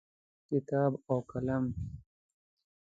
کتاب 0.49 0.91
او 1.09 1.17
قلم 1.31 1.63